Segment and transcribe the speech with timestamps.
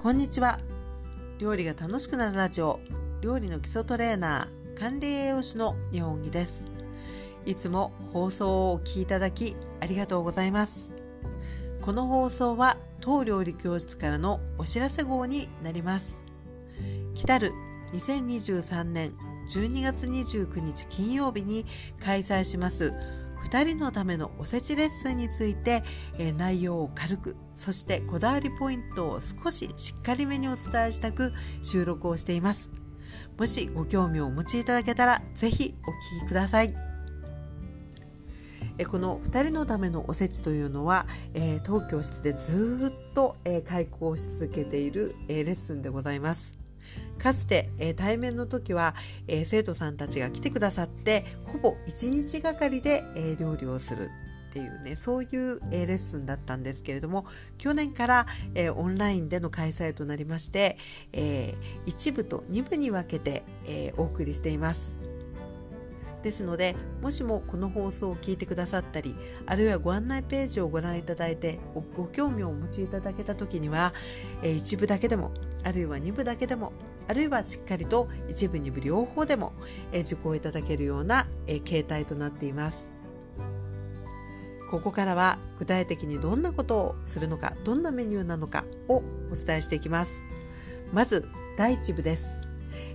[0.00, 0.60] こんにちは。
[1.40, 2.78] 料理が楽しくなるラジオ。
[3.20, 4.78] 料理の基礎トレーナー。
[4.78, 6.68] 管理栄養士の日本木です。
[7.44, 10.92] いつも放送をお聞きいただきありがとうございます。
[11.82, 16.22] この放送は当料理教室からのお知らせ号になります。
[17.16, 17.50] 来たる
[17.92, 19.14] 2023年
[19.50, 21.66] 12月29日金曜日に
[21.98, 22.92] 開催します
[23.44, 25.82] 2人のためのおせちレッスンについて、
[26.18, 32.70] えー、内容を軽くそしてこだわりポイントを少ししっかりめにお伝えしたく収録をしています。
[33.38, 36.74] もしご興味をお持ちいただけたらぜひお聞きください。
[38.86, 46.58] この2人のためのおせちというのは、えー、当教室でずっと、えー、開講し続けている、えー、レッスンでございます。
[47.18, 48.94] かつて、えー、対面の時は、
[49.26, 54.10] えー、生徒さんたちが来てくださってほぼ1日がかりで、えー、料理をする
[54.50, 57.26] っていうねそういう、え、レッスンだったんですけれども
[57.58, 60.78] 去年から、え、オンラインでの開催となりまして、
[61.12, 61.54] え、
[61.86, 65.07] 1部と2部に分けて、え、お送りしています。
[66.28, 71.58] ですのでもしもこの放送を聞いてくださったりあるいはご案内ページをご覧いただいて
[71.96, 73.94] ご興味をお持ちいただけた時には、
[74.42, 75.32] えー、1部だけでも
[75.64, 76.74] あるいは2部だけでも
[77.08, 79.54] あるいはしっかりと一部二部両方でも、
[79.92, 82.90] え受講いただけるような、え形態となっています。
[84.70, 90.22] ここからは具体的にどんなことをするのかどんなメニューなのかをお伝えしていきます。
[90.92, 91.26] まず
[91.56, 92.47] 第1部です。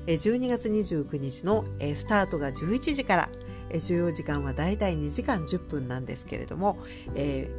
[0.06, 1.64] 12月29日の
[1.96, 6.78] スタートが11時から収容時間はだいたい2時間10分なんですけれども、
[7.16, 7.50] え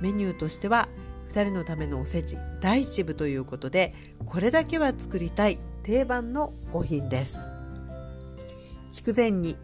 [0.00, 0.88] メニューとしては
[1.30, 3.94] 2人のためのおせち第1部ということで
[4.26, 7.50] これだけは作りたい定番の5品です。
[8.90, 9.56] 筑前煮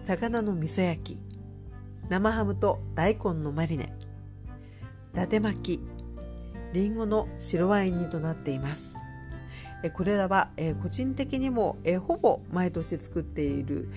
[0.00, 1.18] 魚の味噌焼き
[2.08, 3.92] 生ハムと大根のマリネ
[5.14, 5.80] 伊達巻き
[6.72, 8.95] りんごの白ワイン煮となっています。
[9.92, 10.50] これらは
[10.82, 13.88] 個人的にもほぼ毎年作っている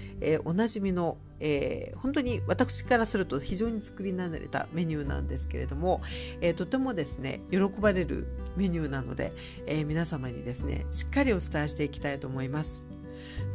[0.46, 6.02] おなじみのえー、本当に私からすると非常に作り慣れたメニューなんですけれども、
[6.42, 9.34] えー、とてもですね喜ばれるメニューなので、
[9.66, 12.89] えー、皆様にですねしっかりお伝えしていきたいと思います。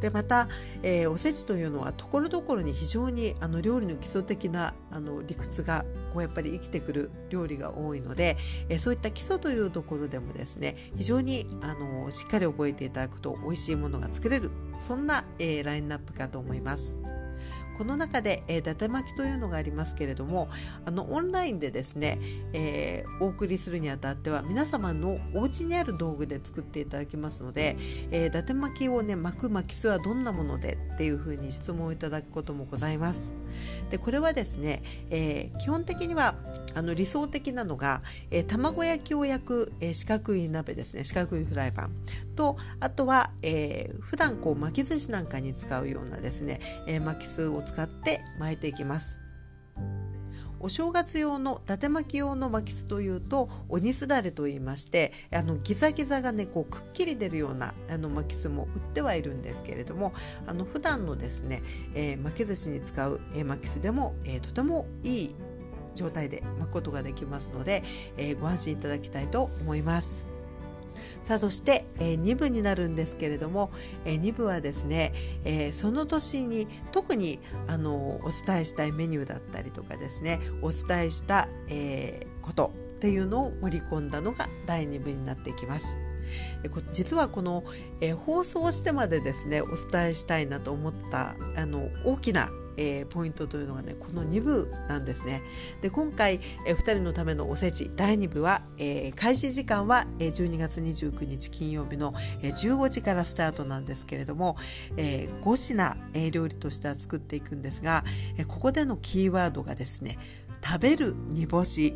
[0.01, 0.47] でまた、
[0.83, 8.37] えー、おせちというのはところどころに非常にあの料理の基礎的なあの理屈がこうやっぱり生きてくる料理が多いので、
[8.69, 16.95] えー、そういった基礎というところでもですね非常にあのしっかり覚えていただくと美味しいものが作れるそんな、えー、ラインナップかと思います。
[17.77, 20.49] この中で、えー、伊達巻きというのがありますけれども
[20.85, 22.19] あのオンラインでですね、
[22.53, 27.77] えー、お送りするにあたっては皆様のお家にある道具で作っていただきますので、
[28.11, 33.33] えー、伊達巻きをね巻く巻きすはどんなものでっていうふうに質問をいただくこともございます。
[33.89, 36.35] でこれはですね、えー、基本的には
[36.73, 38.01] あの理想的なのが、
[38.31, 41.91] えー、卵焼きを焼く、えー、四角い鍋ですね四角いフライパン
[42.35, 49.24] とあとは、えー、普段こう巻き寿司なんかに使うようなですね、えー、巻き酢を使って巻いていきます。
[50.59, 60.13] お正月用の伊達巻き用の巻きすというと鬼すだれと言いましてあのギザギザがねこうくっきり出るようなあの巻きすも売ってはいるんですけれども
[60.47, 61.61] あの普段のですね、
[61.93, 65.35] えー、巻き寿司に使う、えー、巻きすでも、えー、とてもいい
[65.95, 67.83] 状態で巻くことができますので、
[68.17, 70.34] えー、ご安心いただきたいと思います。
[71.25, 73.71] さあそして、えー、2部になるんですけれども、
[74.05, 75.11] えー、2部はですね、
[75.43, 85.97] えー、その年に特にあのお伝えしたいメニューだったりとかですねお伝えした、えー、ことっていうのを盛り込んだのが第2部になっていきます。
[86.93, 87.63] 実はこの、
[88.01, 95.41] えー、放送してまでですねお伝えしたいなと思ったあの大きなえー、ポイントというのがねこの2部なんですね。
[95.81, 104.57] で今回、えー、2人のためのおせち第2部は、えー、開始時間は、えー、12月29日金曜日の、えー、15時からスタートなんですけれども、
[104.97, 108.03] えー、5品、えー、料理としては作っていくんですが、
[108.37, 110.17] えー、ここでのキーワードがですね
[110.63, 111.95] 食べる煮干し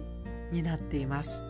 [0.51, 1.43] になっています。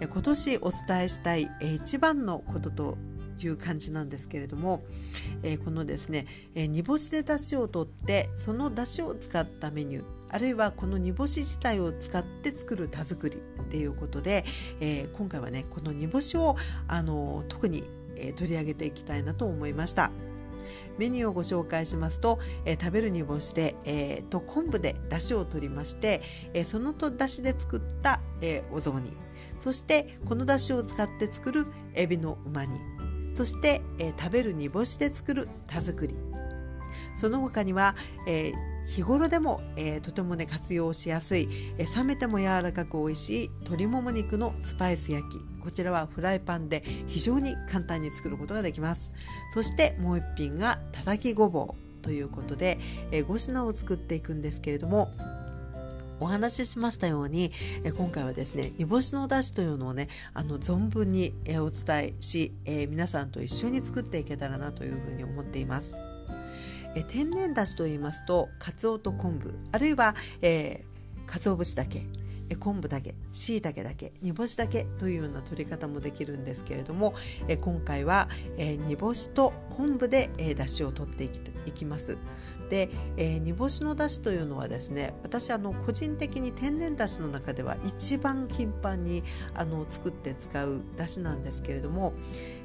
[0.00, 2.98] 今年お伝えしたい、えー、一番のことと
[3.44, 4.84] いう感じなんですけれども、
[5.42, 14.44] えー、このですね、えー、煮干しで出汁を取ってその出汁を使ったメニューあるいはこの煮干し自体を使って作る田作りっていうことで、
[14.80, 16.56] えー、今回はねこの煮干しを
[16.88, 17.84] あの特に、
[18.18, 20.10] え取り上げていきたいなと思いました。
[20.98, 26.22] メニューをご紹介しますと、えー、食べる煮干しで、えー、と昆布で出汁を取りまして、
[26.54, 29.12] えー、そのと出汁で作った、えー、お雑煮
[29.60, 32.95] そしてこの出汁を使って作るエビのうま煮
[33.36, 36.14] そして、えー、食べる煮干しで作る田作り。
[37.16, 37.94] その他には、
[38.26, 41.48] えー、日頃でも、えー、とてもね活用しやすい、
[41.78, 45.38] えー、冷めても柔らかく美味しい鶏もも肉のスパイス焼き。
[45.60, 49.12] こちらはフライパンで非常に簡単に作ることができます。
[49.52, 52.78] そしてもう一品がたたきごぼうということで、
[53.10, 55.10] え5品を作っていくんですけれども
[56.20, 57.52] お話ししましたように
[57.84, 65.96] え今回はですね煮干しのだしというのをねあの存分にえお伝えしえ皆さんと一緒に作っていけたらなというふうに思っています。
[66.94, 72.06] え天然だしと言いますとかつおと昆布あるいは、えー、かつお節だけ
[72.54, 77.14] 昆布だけしいたけだけ煮干しだけというような取り方もできるんですけれども
[77.60, 82.18] 今回は煮干しと昆布でだしを取っていきます。
[82.70, 89.22] で、えー、煮干しのだしというのはですね私あの個人的に天然だしの中では一番頻繁に
[89.54, 92.12] あの作って使うだしなんですけれども、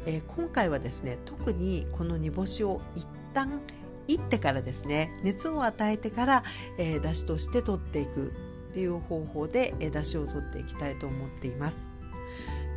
[0.05, 3.61] えー、今回はですね特にこの煮干しを一旦
[4.07, 6.43] いってからですね熱を与えてから、
[6.77, 8.33] えー、だしとして取っていく
[8.71, 11.89] っていう方法で、えー、だしを取っていきたいと思っています。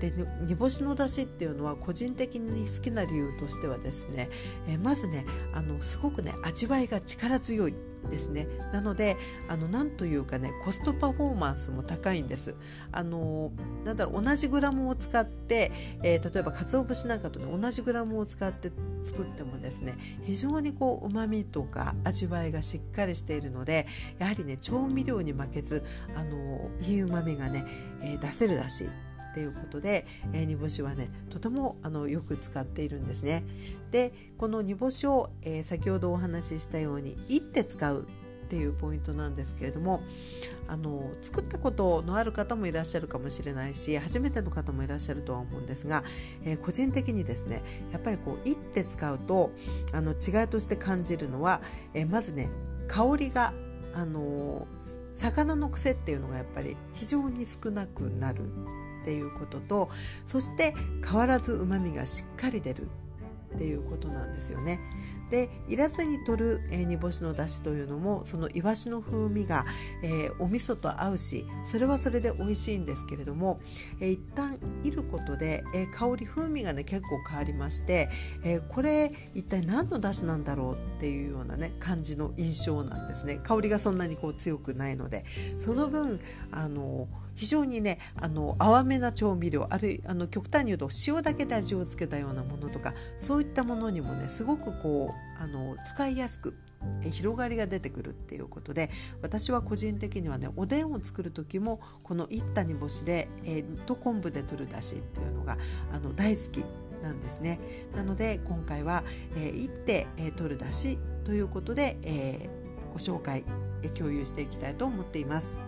[0.01, 0.13] で
[0.43, 4.29] 煮干しの出汁っていうのは個人的に好きな理由としてはですね、
[4.69, 7.75] えまずねあのすごくね味わいが力強い
[8.09, 8.47] ですね。
[8.73, 9.17] なので
[9.49, 12.55] あのなんというかねコストパフォーマンスも高いんです。
[12.93, 13.53] あの
[13.85, 15.73] なんだろう同じグラムを使って、
[16.03, 18.73] えー、例えば鰹節なんかとね同じグラムを使って
[19.03, 23.87] 作ってもですね非常にこう旨味とか味わいがしっかりしているので
[24.19, 25.83] やはりね調味料に負けず
[26.17, 27.65] あのいい旨味がね、
[28.03, 29.04] えー、出せるだしい。
[29.35, 33.43] っていうことで、えー、煮干しはねとてもあのよく使っているんですね。
[33.91, 38.07] でこの煮干しを、えー、先ほどお話ししたようにいって使う
[38.45, 40.03] っていうポイントなんですけれども
[40.69, 46.05] あの作ったことのある方もいらっしゃるかもしれないし初めての方もいらっしゃるとは思うんですが、
[46.45, 49.51] えー、個人的にですねやっぱりこういって使うと
[49.93, 51.61] あの違いとして感じるのは、
[51.95, 52.51] えー、まずね
[52.87, 53.53] 香りが
[53.95, 54.69] あの
[55.15, 58.43] 魚の癖っていうのがやっぱり非常に少なくなる
[59.05, 59.91] っていうことと
[60.27, 60.75] そして
[61.07, 62.89] 変わらずうまみがしっかり出る
[63.55, 64.81] っていうことなんですよね。
[65.31, 69.65] でいらずに取る、えー、煮干しの出汁というのもそのいわしの風味が、
[70.03, 73.59] えー、お味噌と合うしそれはそれで美味しいんですけれども、
[74.01, 78.11] えー、一旦いることで、えー、香り風味がね結構変わりまして、
[78.45, 85.25] えー、これ一体何の出汁なんだろうっていうようなね感じの印象なんですね香りがそんなにこう強くないので
[85.57, 86.19] その分
[86.53, 96.55] あの非常にねあの淡めな調味料あるいあの極端に言うと塩だけで味をつけたようなものとかそういったものにもねすごくこうあの使いやすく
[97.11, 98.91] 広がりが出てくるっていうことで
[99.23, 105.57] 私は個人的にはねおでんを作る時もこのいった煮干しで、えー、と昆布で取るだしっていうのが
[105.93, 106.65] あの大好き
[107.03, 107.61] なんですね
[107.95, 109.03] なので今回は、
[109.37, 113.45] えー、いって、えー、取るだしということで、えー、ご紹介、
[113.83, 115.59] えー、共有していきたいと思っています。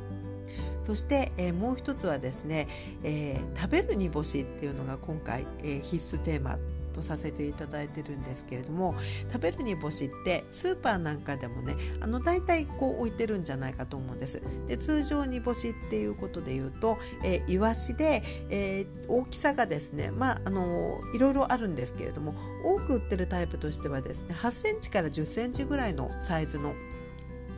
[0.87, 2.69] そして、えー、もう一つはですね、
[3.03, 6.59] えー、食べる煮干しっていうのが今回、えー、必須テーマ
[6.95, 8.95] とさせていただいてるんですけれども
[9.33, 14.41] 食べる煮干しってスーパーなんかでもねあの大体こう置いてるんじゃないかと思うんです。
[14.69, 22.33] で通常煮干しっていうことで言うと、えー、イワシで、えー、大きさがですねまああのいろいろあるんですけれども
[22.65, 26.75] 多く売ってるタイプとしてはですね8センチから10センチぐらいのサイズの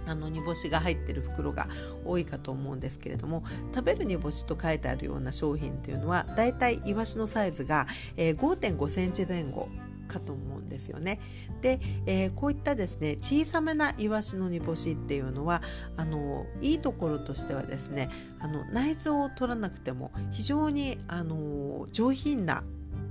[0.06, 1.69] あの煮干しが入ってる袋が
[2.05, 3.44] 多いかと思うんですけれども
[3.75, 9.68] 食べる煮干しと書いてあるような商品っていうのはだいたいイワシのサイズが、え、5.5センチ前後
[10.09, 11.21] かと思うんですよね。
[11.61, 15.62] で、えー、こういったですね小さめなイワシの煮干しっていうのは
[15.97, 18.09] あのいいところとしてはですね
[18.40, 22.64] あの内臓を取らなくても非常にあの上品な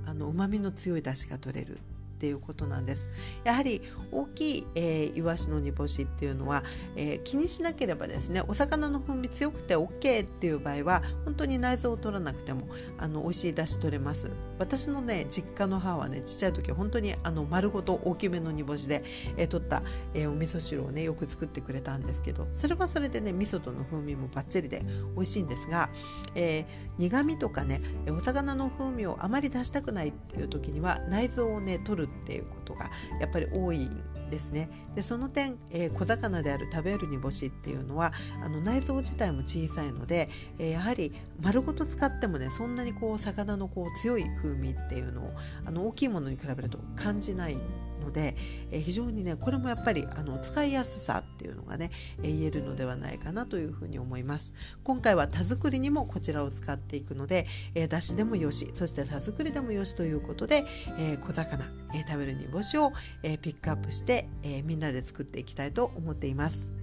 [0.06, 1.78] あの旨味の強い出汁が取れる
[2.18, 3.10] っていうことなんです。
[3.44, 6.64] やはり大きい、えー、イワシの煮干しっていうのは、
[6.96, 12.62] えー、気にしなければですねお魚の風味強くて OK っていう場合は本当に内臓を取らなくても
[12.98, 14.30] あの美味しい出汁取れます。
[14.58, 19.04] 私のね実家の母はねちっちゃい時本当にあの丸ごと大きめの煮干しで、
[19.36, 19.82] えー、取った、
[20.14, 24.82] えー、お味噌汁をねよく作ってくれたんですけどそれはそれでね味噌との風味もバッチリで
[25.14, 25.88] 美味しいんですが、
[26.34, 26.64] えー、
[26.98, 34.68] 苦味とかねお魚の風味をあまり出したくないっていう時には内臓をね取るっていうことがやっぱり多いんですね。
[34.94, 38.12] でその点、えー、小魚である食べる煮干しっていうのは
[38.42, 41.12] あの内臓自体も小さいので、えー、やはり
[41.42, 45.30] 丸ごと使ってもねそんなにこう魚のこう強い風味っていうのを
[45.64, 47.56] あの大きいものに比べると感じない
[47.98, 48.36] ので、
[48.70, 51.90] え、非常にねこれもやっぱりあの使いやすさっていうのがね、
[52.22, 54.54] え、言えるのではないかなというふうに思います。
[54.84, 60.64] 今回は田作りにもこちらを使っていくので、えー、だしでもよしそして田作りでもよしということで、
[60.98, 61.64] えー、小魚、
[61.94, 66.77] えー、食べる煮干しを、え、ピックアップして、え、みんなで作っていきたいと思っています。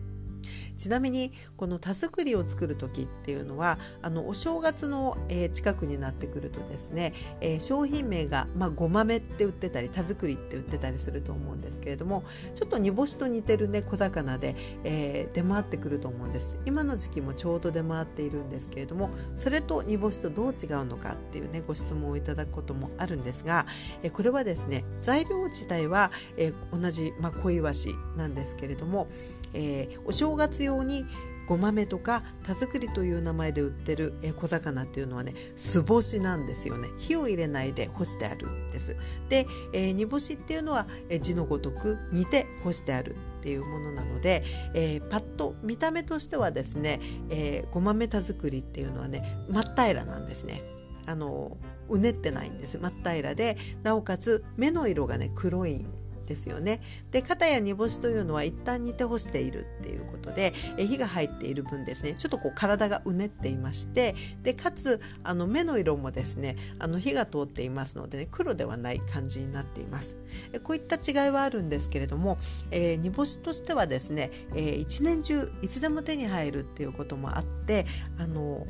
[0.75, 16.59] ちなみにこの田作りを作る時っていうのはあのお正月の、えー、近くになってくるとですね、えー、商品名が、まあ、ごまめって売ってたり田作りって売ってたりすると思うんですけれどもちょっと煮干しと似てるね小魚で、えー、出回ってくると思うんです。
[16.65, 23.65] 今の時期もちょうど出回っているんですけれどもそれと煮干しとどう違うのかっていうねご質問をいただくこともあるんですが、
[24.03, 29.07] えこれはですね材料自体は、え同じ、まあ、小イワシなんですけれども、
[29.53, 31.05] えお正月用に
[31.47, 36.89] ごまめとか田作りという名前で売ってる小魚っていうのはね酢干しなんですよね。
[36.97, 38.97] 火を入れないで干してあるんです。
[39.29, 40.87] で、えー、煮干しっていうのは
[41.21, 44.43] 字のごとく煮て干してあるっていうものなので、
[44.73, 50.61] えー、パッと見た目としてはですね、えー、ごまめ田作りっていうのはね真っ平らなんですね。
[51.05, 51.57] あの
[51.87, 52.79] うねってないんです。
[52.79, 55.85] 真っ平らでなおかつ目の色がね黒いん
[56.25, 56.81] ですよね。
[57.11, 70.17] で肩や煮干しというのは一旦煮て干しているっていうことでえ火が入っている分ですねちょっとこう体がうねっていましてでかつあの目の色もですねあの火が通っていますので、ね、黒ではない感じになっています。
[70.53, 72.37] えこういった違いはあるんですけれども、
[72.71, 77.85] えー、煮干しとしてはですね、えー、一年中いつでも手に入るっていうこともあって
[78.17, 78.65] あの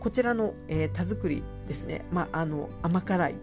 [0.00, 3.34] こちらの、えー、田作りですね、まあ、あの甘辛い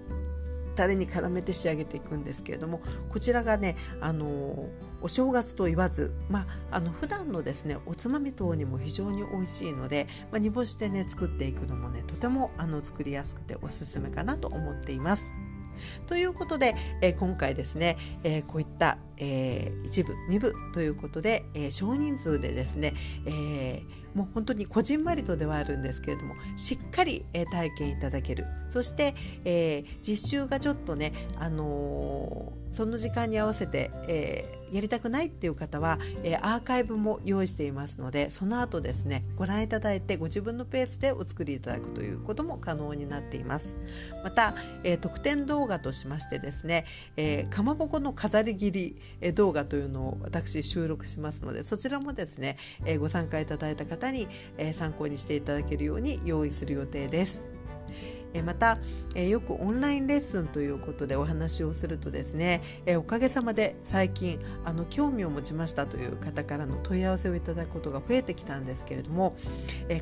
[0.81, 4.67] タレに絡めて仕上げていくんですけれどもこちらがねあの
[5.03, 15.31] お正月と言わず、まあ、あの普段のですねおつまみ等にも非常に美味しいので、まあ、煮干しでね作っていくのもねとてもあの作りやすくておすすめかなと思っています。
[16.07, 22.93] ということで、えー、今回ですね、えー、こういった、えー、1部2部ということで、えー、少人数でですね、
[23.25, 28.45] えー、もう本当にこじんまりとではあるんですけれどもしっかり、えー、体験いただける。
[28.69, 43.77] そして、えー、実習がちょっとね、あのー、その時間に合わせて、えー、やりたくないっていう方は、えー、アーカイブも用意していますのでその後ですねご覧いただいてご自分のペースでお作りいただくということも可能になっています。
[44.23, 46.85] また、えー、特典動画としましてですね、
[47.17, 48.71] えー、かまぼこの飾り切
[49.21, 57.60] り動画というのを私収録しますのでそちらもですね、えー、ご参加いただいた方に、えー、参考にしていただけるように用意する予定です。
[58.45, 58.77] また
[59.15, 62.61] よくオンラインレッスンということでお話をするとですね
[62.97, 69.35] おかげさまで最近あの興味を持ちましたという方からの問い合わせをいただくことが増えてきたんですけれども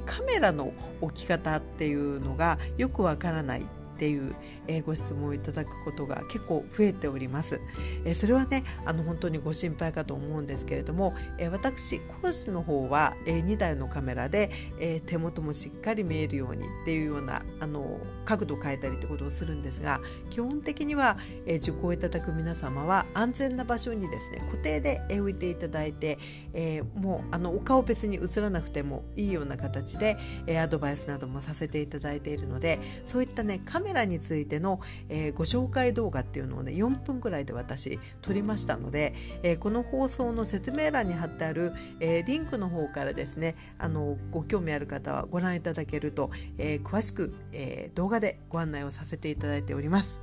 [0.05, 3.65] カメラの置き方っていうのがよくわからない
[3.99, 4.33] っていう、
[4.69, 7.59] えご質問いただくことが結構増えております。
[8.05, 19.99] えそれはねあの本当にご心配かと思うんですけれども、え私講師の方は、え2台のカメラで、え手元もしっかり見えるようにっていうようなあの角度を変えたりってことをするんですが
[20.29, 26.19] 基本的には、え受講いただく皆様は安全な場所にですね固定で置いていただいて、
[26.53, 39.13] えもうあのお顔別に映らなくてもいいような形で、えアドバイスなどもさせていただいているのでそういったねカメラについての、えー、ご紹介動画っていうのをね4分ぐらいで私撮りましたので、
[39.43, 50.21] えー、この放送の説明欄に貼ってある、えー、リンクの方からですねあのご興味ある方はご覧いただけると、え詳しく、え動画でご案内をさせていただいております。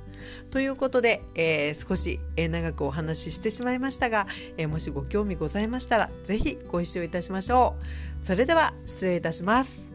[0.51, 4.27] ということで、え少し、え長くお話ししてしまいましたが、
[4.57, 7.75] えもしご興味ございましたら是非ご一緒いたしましょ
[8.23, 8.25] う。
[8.25, 9.86] それでは失礼いたします。